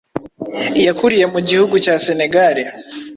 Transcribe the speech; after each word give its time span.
Yakuriye 0.85 1.25
mu 1.33 1.39
gihugu 1.49 1.75
cya 1.85 1.95
Senegale 2.05 2.63